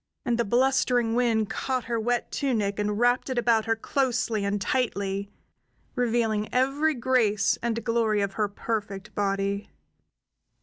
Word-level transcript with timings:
And 0.25 0.39
the 0.39 0.43
blustering 0.45 1.13
wind 1.13 1.51
caught 1.51 1.83
her 1.83 1.99
wet 1.99 2.31
tunic 2.31 2.79
and 2.79 2.97
wrapped 2.97 3.29
it 3.29 3.37
about 3.37 3.65
her 3.65 3.75
closely 3.75 4.43
and 4.43 4.59
tightly, 4.59 5.29
revealing 5.93 6.51
every 6.51 6.95
grace 6.95 7.59
and 7.61 7.83
glory 7.83 8.21
of 8.21 8.33
her 8.33 8.47
perfect 8.47 9.13
body. 9.13 9.69